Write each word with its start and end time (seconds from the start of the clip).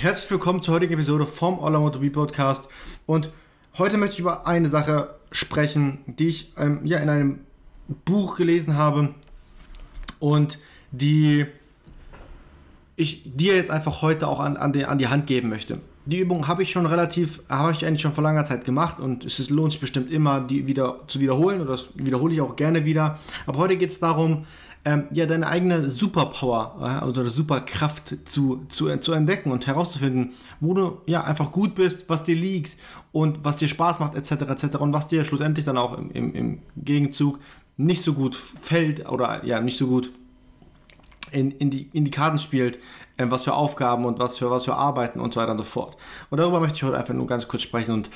Herzlich 0.00 0.30
willkommen 0.30 0.62
zur 0.62 0.74
heutigen 0.74 0.92
Episode 0.92 1.26
vom 1.26 1.58
All 1.58 1.72
I 1.72 1.78
Want 1.78 1.96
to 1.96 2.00
Be 2.00 2.08
Podcast. 2.08 2.68
Und 3.04 3.32
heute 3.78 3.96
möchte 3.96 4.14
ich 4.14 4.20
über 4.20 4.46
eine 4.46 4.68
Sache 4.68 5.16
sprechen, 5.32 5.98
die 6.06 6.28
ich 6.28 6.52
ähm, 6.56 6.82
ja, 6.84 6.98
in 6.98 7.08
einem 7.08 7.40
Buch 8.04 8.36
gelesen 8.36 8.76
habe 8.76 9.12
und 10.20 10.60
die 10.92 11.46
ich 12.94 13.22
dir 13.24 13.56
jetzt 13.56 13.72
einfach 13.72 14.00
heute 14.00 14.28
auch 14.28 14.38
an, 14.38 14.56
an, 14.56 14.72
die, 14.72 14.84
an 14.84 14.98
die 14.98 15.08
Hand 15.08 15.26
geben 15.26 15.48
möchte. 15.48 15.80
Die 16.06 16.20
Übung 16.20 16.46
habe 16.46 16.62
ich 16.62 16.70
schon 16.70 16.86
relativ, 16.86 17.42
habe 17.48 17.72
ich 17.72 17.84
eigentlich 17.84 18.00
schon 18.00 18.14
vor 18.14 18.22
langer 18.22 18.44
Zeit 18.44 18.64
gemacht 18.64 19.00
und 19.00 19.24
es 19.24 19.40
ist, 19.40 19.50
lohnt 19.50 19.72
sich 19.72 19.80
bestimmt 19.80 20.12
immer, 20.12 20.40
die 20.40 20.68
wieder 20.68 21.00
zu 21.08 21.18
wiederholen 21.18 21.60
oder 21.60 21.72
das 21.72 21.88
wiederhole 21.94 22.32
ich 22.34 22.40
auch 22.40 22.54
gerne 22.54 22.84
wieder. 22.84 23.18
Aber 23.46 23.58
heute 23.58 23.76
geht 23.76 23.90
es 23.90 23.98
darum, 23.98 24.46
ähm, 24.84 25.04
ja, 25.10 25.26
deine 25.26 25.46
eigene 25.46 25.90
Superpower 25.90 27.00
äh, 27.02 27.04
oder 27.04 27.24
Superkraft 27.26 28.28
zu, 28.28 28.64
zu, 28.68 28.96
zu 28.96 29.12
entdecken 29.12 29.50
und 29.50 29.66
herauszufinden, 29.66 30.32
wo 30.60 30.74
du 30.74 30.98
ja 31.06 31.24
einfach 31.24 31.50
gut 31.50 31.74
bist, 31.74 32.08
was 32.08 32.24
dir 32.24 32.36
liegt 32.36 32.76
und 33.12 33.44
was 33.44 33.56
dir 33.56 33.68
Spaß 33.68 33.98
macht, 33.98 34.14
etc. 34.14 34.32
etc. 34.42 34.76
und 34.78 34.92
was 34.92 35.08
dir 35.08 35.24
schlussendlich 35.24 35.64
dann 35.64 35.76
auch 35.76 35.98
im, 35.98 36.10
im, 36.12 36.34
im 36.34 36.62
Gegenzug 36.76 37.38
nicht 37.76 38.02
so 38.02 38.14
gut 38.14 38.34
fällt 38.34 39.08
oder 39.08 39.44
ja, 39.44 39.60
nicht 39.60 39.78
so 39.78 39.86
gut 39.86 40.12
in, 41.30 41.50
in, 41.52 41.70
die, 41.70 41.88
in 41.92 42.04
die 42.04 42.10
Karten 42.10 42.38
spielt, 42.38 42.78
äh, 43.16 43.26
was 43.28 43.44
für 43.44 43.54
Aufgaben 43.54 44.04
und 44.04 44.18
was 44.18 44.38
für, 44.38 44.50
was 44.50 44.64
für 44.64 44.74
Arbeiten 44.74 45.20
und 45.20 45.34
so 45.34 45.40
weiter 45.40 45.52
und 45.52 45.58
so 45.58 45.64
fort. 45.64 45.96
Und 46.30 46.38
darüber 46.38 46.60
möchte 46.60 46.76
ich 46.76 46.82
heute 46.82 46.98
einfach 46.98 47.14
nur 47.14 47.26
ganz 47.26 47.48
kurz 47.48 47.62
sprechen 47.62 47.92
und 47.92 48.10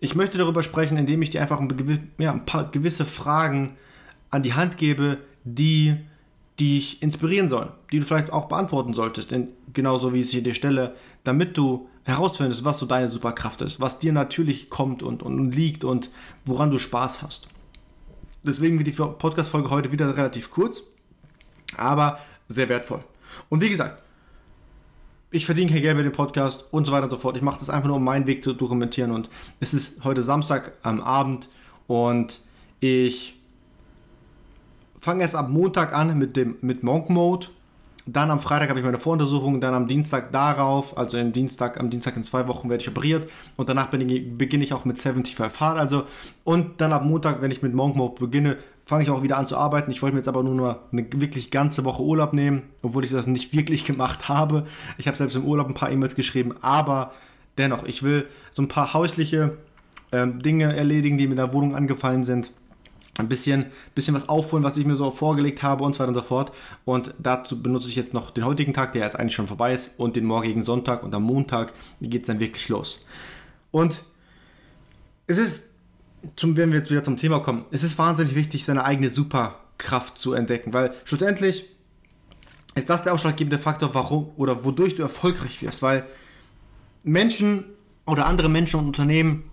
ich 0.00 0.14
möchte 0.14 0.36
darüber 0.38 0.62
sprechen, 0.62 0.98
indem 0.98 1.22
ich 1.22 1.30
dir 1.30 1.40
einfach 1.40 1.58
ein, 1.58 2.12
ja, 2.18 2.32
ein 2.32 2.44
paar 2.44 2.70
gewisse 2.70 3.06
Fragen 3.06 3.76
an 4.30 4.42
die 4.42 4.54
Hand 4.54 4.76
gebe, 4.76 5.18
die 5.46 5.96
dich 6.58 7.02
inspirieren 7.02 7.48
sollen, 7.48 7.68
die 7.92 8.00
du 8.00 8.04
vielleicht 8.04 8.32
auch 8.32 8.46
beantworten 8.46 8.94
solltest, 8.94 9.30
denn 9.30 9.48
genauso 9.72 10.12
wie 10.12 10.18
ich 10.18 10.26
es 10.26 10.32
hier 10.32 10.42
dir 10.42 10.54
stelle, 10.54 10.94
damit 11.22 11.56
du 11.56 11.88
herausfindest, 12.04 12.64
was 12.64 12.78
so 12.78 12.86
deine 12.86 13.08
Superkraft 13.08 13.60
ist, 13.62 13.80
was 13.80 13.98
dir 13.98 14.12
natürlich 14.12 14.70
kommt 14.70 15.02
und, 15.02 15.22
und 15.22 15.52
liegt 15.52 15.84
und 15.84 16.10
woran 16.44 16.70
du 16.70 16.78
Spaß 16.78 17.22
hast. 17.22 17.48
Deswegen 18.42 18.78
wird 18.78 18.86
die 18.86 18.92
Podcast-Folge 18.92 19.70
heute 19.70 19.92
wieder 19.92 20.16
relativ 20.16 20.50
kurz, 20.50 20.82
aber 21.76 22.20
sehr 22.48 22.68
wertvoll. 22.68 23.04
Und 23.48 23.62
wie 23.62 23.70
gesagt, 23.70 24.02
ich 25.30 25.44
verdiene 25.44 25.70
kein 25.70 25.82
Geld 25.82 25.96
mit 25.96 26.06
dem 26.06 26.12
Podcast 26.12 26.64
und 26.70 26.86
so 26.86 26.92
weiter 26.92 27.04
und 27.04 27.10
so 27.10 27.18
fort. 27.18 27.36
Ich 27.36 27.42
mache 27.42 27.58
das 27.58 27.68
einfach 27.68 27.88
nur, 27.88 27.96
um 27.96 28.04
meinen 28.04 28.26
Weg 28.26 28.42
zu 28.42 28.54
dokumentieren. 28.54 29.10
Und 29.10 29.28
es 29.60 29.74
ist 29.74 30.04
heute 30.04 30.22
Samstag 30.22 30.72
am 30.82 31.00
Abend 31.00 31.48
und 31.88 32.40
ich 32.80 33.35
fange 35.06 35.22
erst 35.22 35.36
am 35.36 35.52
Montag 35.52 35.94
an 35.94 36.18
mit 36.18 36.34
dem 36.34 36.56
mit 36.62 36.82
Monk 36.82 37.10
Mode. 37.10 37.46
Dann 38.06 38.28
am 38.28 38.40
Freitag 38.40 38.70
habe 38.70 38.80
ich 38.80 38.84
meine 38.84 38.98
Voruntersuchung, 38.98 39.60
dann 39.60 39.72
am 39.72 39.86
Dienstag 39.86 40.32
darauf, 40.32 40.98
also 40.98 41.16
im 41.16 41.32
Dienstag, 41.32 41.78
am 41.78 41.90
Dienstag 41.90 42.16
in 42.16 42.24
zwei 42.24 42.48
Wochen 42.48 42.68
werde 42.68 42.82
ich 42.82 42.88
operiert 42.88 43.30
und 43.56 43.68
danach 43.68 43.92
ich, 43.92 44.36
beginne 44.36 44.64
ich 44.64 44.72
auch 44.72 44.84
mit 44.84 44.98
75 44.98 45.60
Hard. 45.60 45.78
Also 45.78 46.04
und 46.42 46.80
dann 46.80 46.92
am 46.92 47.06
Montag, 47.08 47.40
wenn 47.40 47.52
ich 47.52 47.62
mit 47.62 47.72
Monk 47.72 47.94
Mode 47.94 48.14
beginne, 48.18 48.58
fange 48.84 49.04
ich 49.04 49.10
auch 49.10 49.22
wieder 49.22 49.38
an 49.38 49.46
zu 49.46 49.56
arbeiten. 49.56 49.92
Ich 49.92 50.02
wollte 50.02 50.14
mir 50.14 50.20
jetzt 50.20 50.28
aber 50.28 50.42
nur 50.42 50.54
noch 50.54 50.78
eine 50.90 51.06
wirklich 51.12 51.52
ganze 51.52 51.84
Woche 51.84 52.02
Urlaub 52.02 52.32
nehmen, 52.32 52.62
obwohl 52.82 53.04
ich 53.04 53.10
das 53.10 53.28
nicht 53.28 53.54
wirklich 53.54 53.84
gemacht 53.90 54.28
habe. 54.28 54.66
Ich 54.98 55.06
habe 55.06 55.16
selbst 55.16 55.36
im 55.36 55.44
Urlaub 55.44 55.68
ein 55.68 55.74
paar 55.74 55.92
E-Mails 55.92 56.16
geschrieben, 56.16 56.54
aber 56.62 57.12
dennoch, 57.58 57.84
ich 57.84 58.02
will 58.02 58.26
so 58.50 58.60
ein 58.60 58.68
paar 58.68 58.92
häusliche 58.92 59.56
ähm, 60.10 60.42
Dinge 60.42 60.76
erledigen, 60.76 61.16
die 61.16 61.26
mir 61.26 61.34
in 61.34 61.36
der 61.36 61.52
Wohnung 61.52 61.76
angefallen 61.76 62.24
sind 62.24 62.50
ein 63.18 63.28
bisschen, 63.28 63.66
bisschen 63.94 64.14
was 64.14 64.28
aufholen, 64.28 64.64
was 64.64 64.76
ich 64.76 64.84
mir 64.84 64.96
so 64.96 65.10
vorgelegt 65.10 65.62
habe 65.62 65.84
und 65.84 65.94
so 65.94 66.00
weiter 66.00 66.08
und 66.08 66.14
so 66.14 66.22
fort. 66.22 66.52
Und 66.84 67.14
dazu 67.18 67.62
benutze 67.62 67.88
ich 67.88 67.96
jetzt 67.96 68.14
noch 68.14 68.30
den 68.30 68.44
heutigen 68.44 68.74
Tag, 68.74 68.92
der 68.92 69.04
jetzt 69.04 69.18
eigentlich 69.18 69.34
schon 69.34 69.48
vorbei 69.48 69.74
ist, 69.74 69.90
und 69.96 70.16
den 70.16 70.24
morgigen 70.24 70.62
Sonntag 70.62 71.02
und 71.02 71.14
am 71.14 71.22
Montag 71.22 71.72
geht 72.00 72.22
es 72.22 72.26
dann 72.26 72.40
wirklich 72.40 72.68
los. 72.68 73.04
Und 73.70 74.02
es 75.26 75.38
ist, 75.38 75.64
zum, 76.36 76.56
wenn 76.56 76.70
wir 76.70 76.78
jetzt 76.78 76.90
wieder 76.90 77.04
zum 77.04 77.16
Thema 77.16 77.40
kommen, 77.40 77.64
es 77.70 77.82
ist 77.82 77.98
wahnsinnig 77.98 78.34
wichtig, 78.34 78.64
seine 78.64 78.84
eigene 78.84 79.10
Superkraft 79.10 80.18
zu 80.18 80.32
entdecken, 80.32 80.72
weil 80.72 80.94
schlussendlich 81.04 81.66
ist 82.74 82.90
das 82.90 83.02
der 83.02 83.14
ausschlaggebende 83.14 83.58
Faktor, 83.58 83.94
warum 83.94 84.30
oder 84.36 84.64
wodurch 84.64 84.94
du 84.96 85.02
erfolgreich 85.02 85.62
wirst, 85.62 85.82
weil 85.82 86.06
Menschen 87.02 87.64
oder 88.06 88.26
andere 88.26 88.48
Menschen 88.48 88.78
und 88.80 88.86
Unternehmen 88.86 89.50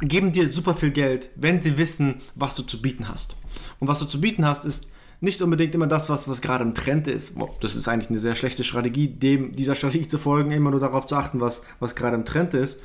geben 0.00 0.32
dir 0.32 0.48
super 0.48 0.74
viel 0.74 0.90
Geld, 0.90 1.30
wenn 1.36 1.60
sie 1.60 1.78
wissen, 1.78 2.20
was 2.34 2.54
du 2.56 2.62
zu 2.62 2.80
bieten 2.80 3.08
hast. 3.08 3.36
Und 3.78 3.88
was 3.88 3.98
du 3.98 4.06
zu 4.06 4.20
bieten 4.20 4.46
hast, 4.46 4.64
ist 4.64 4.88
nicht 5.20 5.42
unbedingt 5.42 5.74
immer 5.74 5.86
das, 5.86 6.08
was, 6.08 6.28
was 6.28 6.40
gerade 6.40 6.64
im 6.64 6.74
Trend 6.74 7.06
ist. 7.06 7.34
Das 7.60 7.76
ist 7.76 7.88
eigentlich 7.88 8.10
eine 8.10 8.18
sehr 8.18 8.34
schlechte 8.34 8.64
Strategie, 8.64 9.08
dem, 9.08 9.54
dieser 9.54 9.74
Strategie 9.74 10.08
zu 10.08 10.18
folgen, 10.18 10.50
immer 10.50 10.70
nur 10.70 10.80
darauf 10.80 11.06
zu 11.06 11.16
achten, 11.16 11.40
was, 11.40 11.62
was 11.78 11.94
gerade 11.94 12.16
im 12.16 12.24
Trend 12.24 12.54
ist. 12.54 12.80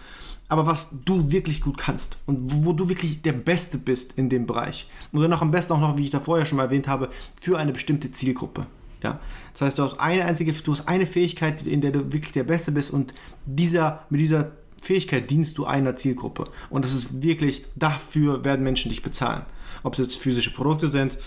Aber 0.48 0.68
was 0.68 0.90
du 1.06 1.32
wirklich 1.32 1.62
gut 1.62 1.78
kannst 1.78 2.18
und 2.28 2.52
wo, 2.52 2.66
wo 2.66 2.74
du 2.74 2.88
wirklich 2.88 3.22
der 3.22 3.34
Beste 3.34 3.80
bist 3.80 4.14
in 4.14 4.30
dem 4.30 4.46
Bereich. 4.46 4.88
Und 5.12 5.22
dann 5.22 5.34
auch 5.34 5.42
am 5.42 5.52
besten 5.52 5.74
auch 5.74 5.80
noch, 5.80 5.98
wie 5.98 6.04
ich 6.04 6.12
da 6.12 6.20
vorher 6.20 6.46
schon 6.46 6.58
mal 6.58 6.66
erwähnt 6.66 6.88
habe, 6.88 7.10
für 7.42 7.58
eine 7.58 7.72
bestimmte 7.72 8.12
Zielgruppe. 8.12 8.68
Ja? 9.02 9.20
Das 9.54 9.62
heißt, 9.62 9.80
du 9.80 9.84
hast 9.84 10.00
eine 10.00 10.26
einzige, 10.26 10.52
du 10.52 10.72
hast 10.72 10.88
eine 10.88 11.06
Fähigkeit, 11.08 11.66
in 11.66 11.82
der 11.82 11.92
du 11.92 12.14
wirklich 12.14 12.34
der 12.34 12.44
Beste 12.44 12.72
bist 12.72 12.92
und 12.92 13.14
dieser, 13.46 14.06
mit 14.10 14.22
dieser 14.22 14.52
Fähigkeit 14.86 15.32
dienst 15.32 15.58
du 15.58 15.66
einer 15.66 15.96
Zielgruppe. 15.96 16.48
Und 16.70 16.86
das 16.86 16.94
ist 16.94 17.24
wirklich, 17.24 17.66
dafür 17.76 18.46
werden 18.46 18.64
Menschen 18.64 18.90
dich 18.90 19.02
bezahlen. 19.02 19.44
Ob 19.82 19.94
es 19.94 20.00
jetzt 20.00 20.18
physische 20.18 20.54
Produkte 20.54 20.90
sind 20.90 21.18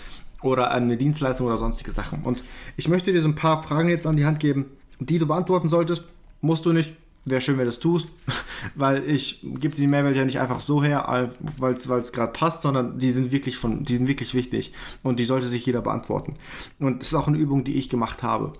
oder 0.41 0.71
eine 0.71 0.95
Dienstleistung 0.95 1.47
oder 1.47 1.57
sonstige 1.57 1.91
Sachen. 1.91 2.23
Und 2.23 2.41
ich 2.77 2.87
möchte 2.87 3.11
dir 3.11 3.21
so 3.21 3.27
ein 3.27 3.35
paar 3.35 3.61
Fragen 3.61 3.89
jetzt 3.89 4.07
an 4.07 4.15
die 4.15 4.25
Hand 4.25 4.39
geben, 4.39 4.65
die 4.99 5.19
du 5.19 5.27
beantworten 5.27 5.67
solltest. 5.67 6.03
Musst 6.39 6.65
du 6.65 6.71
nicht. 6.71 6.95
Wäre 7.25 7.41
schön, 7.41 7.57
wenn 7.57 7.65
du 7.65 7.71
das 7.71 7.79
tust, 7.79 8.07
weil 8.75 9.03
ich 9.09 9.41
gebe 9.43 9.75
die 9.75 9.87
Mehrwelt 9.87 10.15
ja 10.15 10.23
nicht 10.23 10.39
einfach 10.39 10.61
so 10.61 10.81
her, 10.81 11.33
weil 11.57 11.73
es 11.73 12.13
gerade 12.13 12.31
passt, 12.31 12.61
sondern 12.61 12.97
die 12.97 13.11
sind 13.11 13.33
wirklich 13.33 13.57
von, 13.57 13.83
die 13.83 13.97
sind 13.97 14.07
wirklich 14.07 14.33
wichtig 14.33 14.71
und 15.03 15.19
die 15.19 15.25
sollte 15.25 15.47
sich 15.47 15.65
jeder 15.65 15.81
beantworten. 15.81 16.37
Und 16.79 17.01
das 17.01 17.09
ist 17.09 17.15
auch 17.15 17.27
eine 17.27 17.37
Übung, 17.37 17.65
die 17.65 17.75
ich 17.75 17.89
gemacht 17.89 18.23
habe 18.23 18.53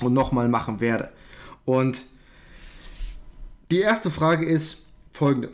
und 0.00 0.12
nochmal 0.12 0.48
machen 0.48 0.80
werde. 0.80 1.12
Und 1.64 2.04
die 3.70 3.80
erste 3.80 4.10
Frage 4.10 4.46
ist 4.46 4.84
folgende. 5.12 5.50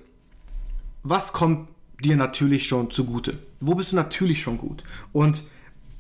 Was 1.03 1.33
kommt 1.33 1.69
dir 2.03 2.17
natürlich 2.17 2.67
schon 2.67 2.91
zugute? 2.91 3.39
Wo 3.61 3.75
bist 3.75 3.93
du 3.93 3.97
natürlich 3.97 4.41
schon 4.41 4.59
gut? 4.59 4.83
Und 5.13 5.43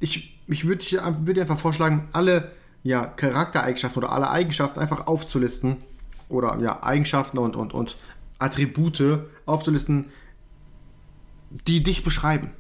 ich, 0.00 0.38
ich 0.47 0.66
würde 0.66 0.84
würd 0.84 1.37
dir 1.37 1.43
einfach 1.43 1.59
vorschlagen, 1.59 2.09
alle 2.12 2.53
ja, 2.82 3.06
Charaktereigenschaften 3.06 4.03
oder 4.03 4.12
alle 4.12 4.31
Eigenschaften 4.31 4.81
einfach 4.81 5.06
aufzulisten 5.06 5.76
oder 6.28 6.59
ja, 6.60 6.82
Eigenschaften 6.82 7.38
und, 7.38 7.56
und, 7.56 7.75
und 7.75 7.97
Attribute 8.38 9.20
aufzulisten, 9.47 10.06
die 11.67 11.82
dich 11.82 12.02
beschreiben. 12.02 12.50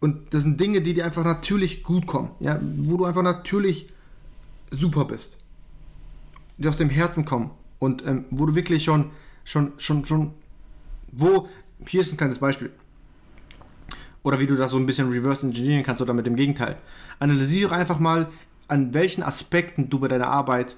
Und 0.00 0.34
das 0.34 0.42
sind 0.42 0.60
Dinge, 0.60 0.82
die 0.82 0.92
dir 0.92 1.06
einfach 1.06 1.24
natürlich 1.24 1.82
gut 1.82 2.06
kommen, 2.06 2.30
ja, 2.40 2.60
wo 2.60 2.98
du 2.98 3.06
einfach 3.06 3.22
natürlich 3.22 3.88
super 4.70 5.06
bist, 5.06 5.38
die 6.58 6.68
aus 6.68 6.76
dem 6.76 6.90
Herzen 6.90 7.24
kommen 7.24 7.50
und 7.84 8.04
ähm, 8.06 8.24
wo 8.30 8.46
du 8.46 8.54
wirklich 8.54 8.84
schon, 8.84 9.10
schon, 9.44 9.72
schon, 9.78 10.04
schon, 10.04 10.32
wo, 11.12 11.48
hier 11.86 12.00
ist 12.00 12.12
ein 12.12 12.16
kleines 12.16 12.38
Beispiel. 12.38 12.70
Oder 14.22 14.40
wie 14.40 14.46
du 14.46 14.56
das 14.56 14.70
so 14.70 14.78
ein 14.78 14.86
bisschen 14.86 15.10
reverse 15.10 15.46
engineeren 15.46 15.84
kannst 15.84 16.00
oder 16.00 16.14
mit 16.14 16.26
dem 16.26 16.36
Gegenteil. 16.36 16.76
Analysiere 17.18 17.74
einfach 17.74 17.98
mal, 17.98 18.30
an 18.68 18.94
welchen 18.94 19.22
Aspekten 19.22 19.90
du 19.90 19.98
bei 19.98 20.08
deiner 20.08 20.28
Arbeit 20.28 20.76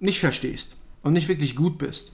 nicht 0.00 0.18
verstehst 0.18 0.76
und 1.02 1.12
nicht 1.12 1.28
wirklich 1.28 1.54
gut 1.54 1.78
bist. 1.78 2.12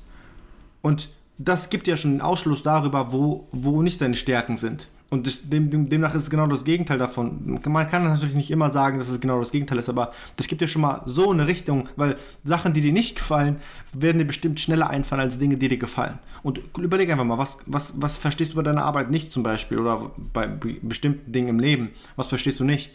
Und 0.83 1.09
das 1.39 1.71
gibt 1.71 1.87
dir 1.87 1.97
schon 1.97 2.13
einen 2.13 2.21
Ausschluss 2.21 2.63
darüber, 2.63 3.13
wo, 3.13 3.49
wo 3.53 3.81
nicht 3.81 4.01
deine 4.01 4.15
Stärken 4.15 4.57
sind 4.57 4.89
Und 5.11 5.27
das, 5.27 5.49
dem, 5.49 5.71
dem, 5.71 5.89
demnach 5.89 6.15
ist 6.15 6.25
es 6.25 6.31
genau 6.31 6.47
das 6.47 6.65
Gegenteil 6.65 6.99
davon. 6.99 7.59
Man 7.67 7.89
kann 7.89 8.05
natürlich 8.05 8.35
nicht 8.35 8.51
immer 8.51 8.71
sagen, 8.71 8.99
dass 8.99 9.09
es 9.09 9.21
genau 9.21 9.39
das 9.39 9.53
Gegenteil 9.53 9.79
ist, 9.79 9.89
aber 9.89 10.13
das 10.37 10.49
gibt 10.49 10.61
dir 10.61 10.69
schon 10.69 10.83
mal 10.83 11.01
so 11.07 11.31
eine 11.31 11.47
Richtung, 11.47 11.89
weil 11.97 12.17
Sachen, 12.43 12.75
die 12.75 12.83
dir 12.83 12.93
nicht 12.93 13.17
gefallen, 13.17 13.57
werden 13.95 14.19
dir 14.19 14.27
bestimmt 14.27 14.61
schneller 14.61 14.91
einfallen 14.91 15.23
als 15.23 15.39
Dinge, 15.39 15.57
die 15.57 15.69
dir 15.69 15.79
gefallen. 15.79 16.19
Und 16.43 16.61
überleg 16.77 17.11
einfach 17.11 17.25
mal, 17.25 17.39
was, 17.39 17.57
was, 17.65 17.95
was 17.97 18.19
verstehst 18.19 18.53
du 18.53 18.57
bei 18.57 18.63
deiner 18.63 18.85
Arbeit 18.85 19.11
nicht 19.11 19.33
zum 19.33 19.43
Beispiel 19.43 19.79
oder 19.79 20.11
bei 20.35 20.47
bestimmten 20.47 21.33
Dingen 21.33 21.49
im 21.49 21.61
Leben? 21.61 21.91
Was 22.17 22.29
verstehst 22.29 22.61
du 22.61 22.65
nicht? 22.65 22.91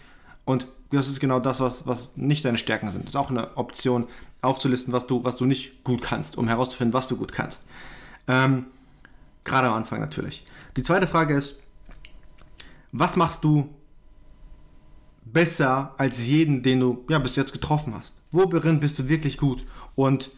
Und 0.45 0.67
das 0.91 1.07
ist 1.07 1.19
genau 1.19 1.39
das, 1.39 1.61
was, 1.61 1.87
was 1.87 2.15
nicht 2.15 2.45
deine 2.45 2.59
Stärken 2.59 2.91
sind. 2.91 3.05
Das 3.05 3.13
ist 3.13 3.15
auch 3.15 3.31
eine 3.31 3.57
Option, 3.57 4.07
aufzulisten, 4.43 4.93
was 4.93 5.07
du, 5.07 5.23
was 5.23 5.37
du 5.37 5.45
nicht 5.45 5.83
gut 5.83 6.01
kannst, 6.01 6.37
um 6.37 6.47
herauszufinden, 6.47 6.93
was 6.93 7.07
du 7.07 7.17
gut 7.17 7.31
kannst. 7.31 7.63
Ähm, 8.27 8.67
Gerade 9.45 9.67
am 9.67 9.73
Anfang 9.73 9.99
natürlich. 9.99 10.45
Die 10.77 10.83
zweite 10.83 11.07
Frage 11.07 11.33
ist, 11.35 11.57
was 12.93 13.17
machst 13.17 13.43
du 13.43 13.73
besser 15.25 15.95
als 15.97 16.25
jeden, 16.25 16.61
den 16.61 16.79
du 16.79 17.03
ja, 17.09 17.19
bis 17.19 17.35
jetzt 17.35 17.51
getroffen 17.51 17.93
hast? 17.95 18.21
Worin 18.31 18.79
bist 18.79 18.99
du 18.99 19.09
wirklich 19.09 19.37
gut? 19.37 19.65
Und 19.95 20.29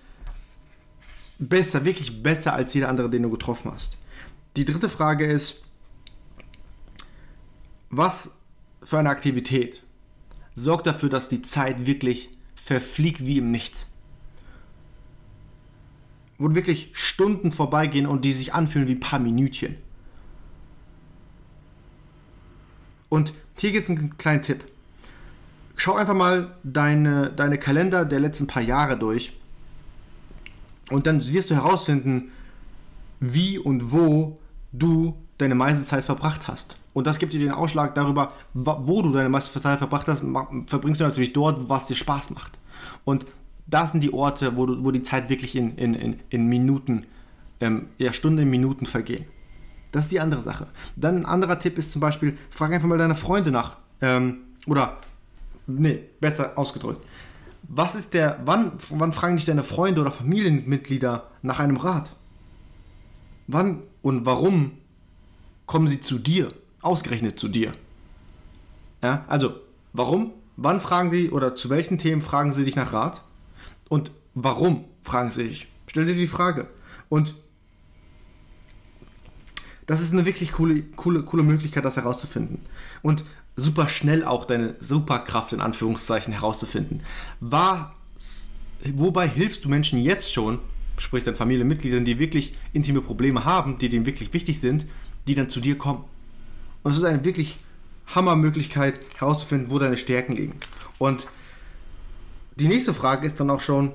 besser, 1.38 1.84
wirklich 1.84 2.24
besser 2.24 2.54
als 2.54 2.74
jeder 2.74 2.90
andere, 2.90 3.10
den 3.10 3.24
du 3.24 3.30
getroffen 3.30 3.72
hast. 3.72 3.98
Die 4.56 4.64
dritte 4.64 4.88
Frage 4.88 5.26
ist, 5.26 5.66
was 7.90 8.36
für 8.82 9.00
eine 9.00 9.10
Aktivität 9.10 9.84
sorgt 10.54 10.88
dafür, 10.88 11.10
dass 11.10 11.28
die 11.28 11.42
Zeit 11.42 11.86
wirklich 11.86 12.30
verfliegt 12.56 13.26
wie 13.26 13.38
im 13.38 13.52
Nichts? 13.52 13.88
Wo 16.38 16.54
wirklich 16.56 16.92
Stunden 16.94 17.52
vorbeigehen 17.52 18.06
und 18.06 18.24
die 18.24 18.32
sich 18.32 18.54
anfühlen 18.54 18.88
wie 18.88 18.94
ein 18.94 19.00
paar 19.02 19.20
Minütchen. 19.20 19.76
Und 23.16 23.34
hier 23.58 23.72
gibt 23.72 23.86
es 23.86 23.90
einen 23.90 24.18
kleinen 24.18 24.42
Tipp. 24.42 24.66
Schau 25.78 25.96
einfach 25.96 26.14
mal 26.14 26.54
deine, 26.64 27.32
deine 27.32 27.58
Kalender 27.58 28.04
der 28.04 28.20
letzten 28.20 28.46
paar 28.46 28.62
Jahre 28.62 29.00
durch. 29.00 29.32
Und 30.92 31.08
dann 31.08 31.26
wirst 31.26 31.50
du 31.50 31.56
herausfinden, 31.56 32.32
wie 33.22 33.58
und 33.58 33.94
wo 33.94 34.38
du 34.74 35.16
deine 35.38 35.56
meiste 35.56 35.86
Zeit 35.86 36.04
verbracht 36.04 36.50
hast. 36.50 36.78
Und 36.94 37.08
das 37.08 37.18
gibt 37.18 37.32
dir 37.32 37.40
den 37.40 37.54
Ausschlag 37.54 37.96
darüber, 37.96 38.34
wo 38.54 39.02
du 39.02 39.14
deine 39.14 39.30
meiste 39.30 39.62
Zeit 39.62 39.78
verbracht 39.78 40.10
hast, 40.10 40.22
verbringst 40.68 41.00
du 41.00 41.06
natürlich 41.06 41.32
dort, 41.32 41.70
was 41.70 41.86
dir 41.86 41.96
Spaß 41.96 42.32
macht. 42.32 42.60
Und 43.06 43.26
das 43.66 43.92
sind 43.92 44.04
die 44.04 44.14
Orte, 44.14 44.58
wo, 44.58 44.66
du, 44.66 44.84
wo 44.84 44.92
die 44.92 45.04
Zeit 45.04 45.30
wirklich 45.30 45.56
in, 45.56 45.78
in, 45.78 45.94
in, 45.94 46.20
in 46.30 46.48
Minuten, 46.48 47.06
ähm, 47.62 47.88
ja, 47.98 48.12
Stunden, 48.12 48.50
Minuten 48.50 48.86
vergehen. 48.86 49.24
Das 49.96 50.04
ist 50.04 50.12
die 50.12 50.20
andere 50.20 50.42
Sache. 50.42 50.68
Dann 50.98 51.20
ein 51.20 51.26
anderer 51.26 51.58
Tipp 51.58 51.78
ist 51.78 51.94
zum 51.94 52.02
Beispiel, 52.02 52.38
frag 52.50 52.74
einfach 52.74 52.90
mal 52.90 52.98
deine 52.98 53.16
Freunde 53.16 53.50
nach. 53.50 53.78
Ähm, 54.02 54.40
oder, 54.68 54.98
nee, 55.68 56.02
besser 56.20 56.58
ausgedrückt. 56.58 57.02
Was 57.64 57.96
ist 57.96 58.14
der, 58.14 58.42
wann, 58.44 58.74
wann 58.90 59.14
fragen 59.14 59.38
dich 59.38 59.46
deine 59.46 59.64
Freunde 59.64 60.02
oder 60.02 60.12
Familienmitglieder 60.12 61.30
nach 61.44 61.62
einem 61.62 61.78
Rat? 61.78 62.14
Wann 63.48 63.84
und 64.02 64.26
warum 64.26 64.74
kommen 65.66 65.88
sie 65.88 66.02
zu 66.02 66.20
dir? 66.20 66.52
Ausgerechnet 66.82 67.40
zu 67.40 67.48
dir. 67.48 67.72
Ja, 69.02 69.24
also, 69.30 69.62
warum? 69.94 70.34
Wann 70.58 70.82
fragen 70.82 71.10
die 71.10 71.30
oder 71.30 71.56
zu 71.56 71.70
welchen 71.70 72.00
Themen 72.00 72.22
fragen 72.22 72.52
sie 72.52 72.66
dich 72.66 72.76
nach 72.76 72.92
Rat? 72.92 73.24
Und 73.88 74.12
warum 74.34 74.84
fragen 75.02 75.30
sie 75.30 75.48
dich? 75.48 75.68
Stell 75.88 76.06
dir 76.06 76.16
die 76.16 76.28
Frage. 76.28 76.68
Und 77.08 77.34
das 79.86 80.02
ist 80.02 80.14
eine 80.14 80.26
wirklich 80.26 80.52
coole, 80.52 80.82
coole, 80.96 81.24
coole 81.24 81.44
Möglichkeit, 81.44 81.86
das 81.86 81.96
herauszufinden. 81.96 82.60
Und 83.02 83.24
super 83.56 83.88
schnell 83.88 84.24
auch 84.24 84.46
deine 84.46 84.76
Superkraft 84.80 85.54
in 85.54 85.62
Anführungszeichen 85.62 86.34
herauszufinden. 86.34 87.04
Was, 87.40 88.50
wobei 88.84 89.28
hilfst 89.28 89.64
du 89.64 89.70
Menschen 89.70 90.00
jetzt 90.02 90.34
schon, 90.34 90.60
sprich 90.98 91.24
deinen 91.24 91.36
Familienmitgliedern, 91.36 92.06
die 92.06 92.20
wirklich 92.20 92.56
intime 92.74 93.02
Probleme 93.02 93.46
haben, 93.46 93.78
die 93.78 93.90
denen 93.90 94.06
wirklich 94.06 94.34
wichtig 94.34 94.60
sind, 94.60 94.86
die 95.28 95.36
dann 95.36 95.50
zu 95.50 95.60
dir 95.60 95.78
kommen. 95.78 96.04
Und 96.84 96.92
es 96.92 96.98
ist 96.98 97.04
eine 97.04 97.24
wirklich 97.24 97.60
Hammermöglichkeit 98.08 99.00
herauszufinden, 99.18 99.70
wo 99.72 99.80
deine 99.80 99.98
Stärken 99.98 100.36
liegen. 100.36 100.60
Und 100.98 101.28
die 102.56 102.68
nächste 102.68 102.94
Frage 102.94 103.26
ist 103.26 103.40
dann 103.40 103.50
auch 103.50 103.60
schon, 103.60 103.92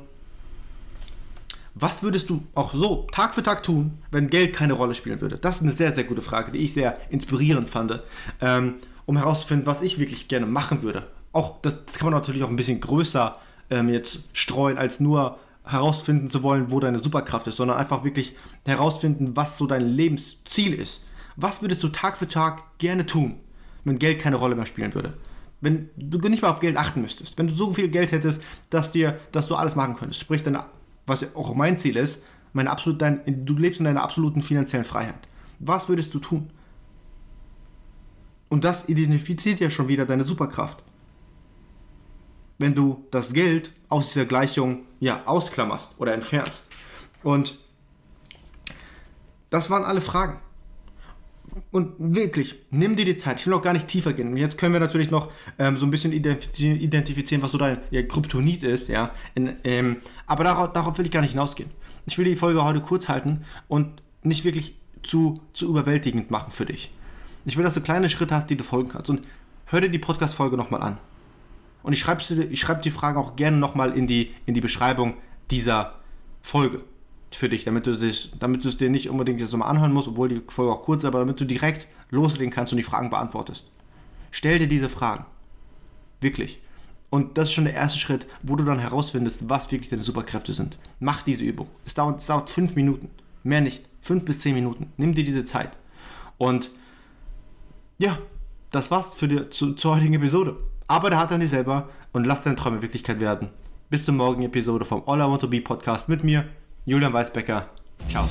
was 1.74 2.02
würdest 2.02 2.30
du 2.30 2.42
auch 2.54 2.74
so 2.74 3.06
Tag 3.12 3.34
für 3.34 3.42
Tag 3.42 3.62
tun, 3.62 3.98
wenn 4.10 4.28
Geld 4.28 4.54
keine 4.54 4.72
Rolle 4.72 4.94
spielen 4.94 5.20
würde? 5.20 5.38
Das 5.38 5.56
ist 5.56 5.62
eine 5.62 5.72
sehr, 5.72 5.94
sehr 5.94 6.04
gute 6.04 6.22
Frage, 6.22 6.52
die 6.52 6.58
ich 6.58 6.72
sehr 6.72 6.98
inspirierend 7.10 7.70
fand, 7.70 8.02
ähm, 8.40 8.74
um 9.06 9.16
herauszufinden, 9.16 9.66
was 9.66 9.82
ich 9.82 9.98
wirklich 9.98 10.28
gerne 10.28 10.46
machen 10.46 10.82
würde. 10.82 11.06
Auch 11.32 11.60
das, 11.62 11.84
das 11.86 11.98
kann 11.98 12.10
man 12.10 12.14
natürlich 12.14 12.42
auch 12.42 12.48
ein 12.48 12.56
bisschen 12.56 12.80
größer 12.80 13.36
ähm, 13.70 13.88
jetzt 13.88 14.20
streuen, 14.32 14.78
als 14.78 15.00
nur 15.00 15.38
herausfinden 15.64 16.28
zu 16.28 16.42
wollen, 16.42 16.70
wo 16.70 16.80
deine 16.80 16.98
Superkraft 16.98 17.46
ist, 17.46 17.56
sondern 17.56 17.78
einfach 17.78 18.02
wirklich 18.02 18.34
herausfinden, 18.66 19.36
was 19.36 19.56
so 19.56 19.66
dein 19.66 19.86
Lebensziel 19.86 20.74
ist. 20.74 21.04
Was 21.36 21.62
würdest 21.62 21.82
du 21.82 21.88
Tag 21.88 22.18
für 22.18 22.26
Tag 22.26 22.78
gerne 22.78 23.06
tun, 23.06 23.36
wenn 23.84 23.98
Geld 23.98 24.20
keine 24.20 24.36
Rolle 24.36 24.56
mehr 24.56 24.66
spielen 24.66 24.94
würde? 24.94 25.14
Wenn 25.60 25.90
du 25.96 26.18
nicht 26.28 26.42
mal 26.42 26.50
auf 26.50 26.60
Geld 26.60 26.76
achten 26.76 27.02
müsstest, 27.02 27.38
wenn 27.38 27.46
du 27.46 27.54
so 27.54 27.72
viel 27.72 27.88
Geld 27.88 28.12
hättest, 28.12 28.42
dass 28.70 28.92
dir, 28.92 29.20
dass 29.30 29.46
du 29.46 29.54
alles 29.54 29.76
machen 29.76 29.94
könntest, 29.94 30.20
sprich 30.20 30.42
deine 30.42 30.64
was 31.10 31.34
auch 31.34 31.54
mein 31.54 31.78
Ziel 31.78 31.96
ist, 31.96 32.22
meine 32.52 32.70
absolut, 32.70 33.02
dein, 33.02 33.44
du 33.44 33.54
lebst 33.54 33.80
in 33.80 33.84
deiner 33.84 34.02
absoluten 34.02 34.42
finanziellen 34.42 34.84
Freiheit. 34.84 35.28
Was 35.58 35.88
würdest 35.88 36.14
du 36.14 36.20
tun? 36.20 36.50
Und 38.48 38.64
das 38.64 38.88
identifiziert 38.88 39.60
ja 39.60 39.70
schon 39.70 39.88
wieder 39.88 40.06
deine 40.06 40.24
Superkraft. 40.24 40.82
Wenn 42.58 42.74
du 42.74 43.04
das 43.10 43.32
Geld 43.32 43.72
aus 43.88 44.12
dieser 44.12 44.24
Gleichung 44.24 44.86
ja, 45.00 45.24
ausklammerst 45.26 45.94
oder 45.98 46.14
entfernst. 46.14 46.66
Und 47.22 47.58
das 49.50 49.70
waren 49.70 49.84
alle 49.84 50.00
Fragen. 50.00 50.38
Und 51.70 51.94
wirklich, 51.98 52.56
nimm 52.70 52.96
dir 52.96 53.04
die 53.04 53.16
Zeit. 53.16 53.40
Ich 53.40 53.46
will 53.46 53.54
auch 53.54 53.62
gar 53.62 53.72
nicht 53.72 53.88
tiefer 53.88 54.12
gehen. 54.12 54.36
Jetzt 54.36 54.58
können 54.58 54.72
wir 54.72 54.80
natürlich 54.80 55.10
noch 55.10 55.30
ähm, 55.58 55.76
so 55.76 55.86
ein 55.86 55.90
bisschen 55.90 56.12
identifizieren, 56.12 57.42
was 57.42 57.52
so 57.52 57.58
dein 57.58 57.78
ja, 57.90 58.02
Kryptonit 58.02 58.62
ist, 58.62 58.88
ja. 58.88 59.12
In, 59.34 59.56
ähm, 59.64 59.96
aber 60.26 60.44
darauf, 60.44 60.72
darauf, 60.72 60.98
will 60.98 61.06
ich 61.06 61.12
gar 61.12 61.20
nicht 61.20 61.32
hinausgehen. 61.32 61.70
Ich 62.06 62.18
will 62.18 62.24
die 62.24 62.36
Folge 62.36 62.64
heute 62.64 62.80
kurz 62.80 63.08
halten 63.08 63.44
und 63.68 64.02
nicht 64.22 64.44
wirklich 64.44 64.76
zu, 65.02 65.40
zu 65.52 65.68
überwältigend 65.68 66.30
machen 66.30 66.50
für 66.50 66.66
dich. 66.66 66.92
Ich 67.44 67.56
will, 67.56 67.64
dass 67.64 67.74
du 67.74 67.80
kleine 67.80 68.08
Schritte 68.08 68.34
hast, 68.34 68.50
die 68.50 68.56
du 68.56 68.64
folgen 68.64 68.90
kannst. 68.90 69.08
Und 69.10 69.26
hör 69.66 69.80
dir 69.80 69.88
die 69.88 69.98
Podcast-Folge 69.98 70.56
nochmal 70.56 70.82
an. 70.82 70.98
Und 71.82 71.92
ich 71.92 72.00
schreibe 72.00 72.22
schreib 72.56 72.82
die 72.82 72.90
Frage 72.90 73.18
auch 73.18 73.36
gerne 73.36 73.56
nochmal 73.56 73.96
in 73.96 74.06
die, 74.06 74.32
in 74.44 74.54
die 74.54 74.60
Beschreibung 74.60 75.14
dieser 75.50 75.94
Folge 76.42 76.82
für 77.32 77.48
dich, 77.48 77.64
damit 77.64 77.86
du, 77.86 77.92
dich, 77.92 78.32
damit 78.38 78.64
du 78.64 78.68
es 78.68 78.76
dir 78.76 78.90
nicht 78.90 79.08
unbedingt 79.08 79.40
jetzt 79.40 79.52
nochmal 79.52 79.70
anhören 79.70 79.92
musst, 79.92 80.08
obwohl 80.08 80.28
die 80.28 80.42
Folge 80.48 80.72
auch 80.72 80.82
kurz 80.82 81.02
ist, 81.02 81.06
aber 81.06 81.20
damit 81.20 81.40
du 81.40 81.44
direkt 81.44 81.86
loslegen 82.10 82.52
kannst 82.52 82.72
und 82.72 82.78
die 82.78 82.82
Fragen 82.82 83.10
beantwortest. 83.10 83.70
Stell 84.30 84.58
dir 84.58 84.68
diese 84.68 84.88
Fragen. 84.88 85.24
Wirklich. 86.20 86.60
Und 87.08 87.38
das 87.38 87.48
ist 87.48 87.54
schon 87.54 87.64
der 87.64 87.74
erste 87.74 87.98
Schritt, 87.98 88.26
wo 88.42 88.54
du 88.56 88.64
dann 88.64 88.78
herausfindest, 88.78 89.48
was 89.48 89.70
wirklich 89.70 89.90
deine 89.90 90.02
Superkräfte 90.02 90.52
sind. 90.52 90.78
Mach 91.00 91.22
diese 91.22 91.44
Übung. 91.44 91.68
Es 91.84 91.94
dauert, 91.94 92.20
es 92.20 92.26
dauert 92.26 92.50
fünf 92.50 92.76
Minuten. 92.76 93.10
Mehr 93.42 93.60
nicht. 93.60 93.84
Fünf 94.00 94.24
bis 94.24 94.40
zehn 94.40 94.54
Minuten. 94.54 94.92
Nimm 94.96 95.14
dir 95.14 95.24
diese 95.24 95.44
Zeit. 95.44 95.76
Und 96.38 96.70
ja, 97.98 98.18
das 98.70 98.90
war's 98.90 99.14
für 99.14 99.28
die, 99.28 99.50
zu, 99.50 99.74
zur 99.74 99.96
heutigen 99.96 100.14
Episode. 100.14 100.56
Arbeite 100.86 101.18
hart 101.18 101.32
an 101.32 101.40
dir 101.40 101.48
selber 101.48 101.88
und 102.12 102.26
lass 102.26 102.42
deine 102.42 102.56
Träume 102.56 102.82
Wirklichkeit 102.82 103.20
werden. 103.20 103.48
Bis 103.90 104.04
zur 104.04 104.14
morgigen 104.14 104.44
Episode 104.44 104.84
vom 104.84 105.02
All 105.06 105.18
I 105.18 105.24
Want 105.24 105.40
to 105.40 105.48
Be 105.48 105.60
Podcast 105.60 106.08
mit 106.08 106.22
mir, 106.22 106.46
Julian 106.86 107.12
Weisbecker. 107.12 107.68
Ciao. 108.08 108.26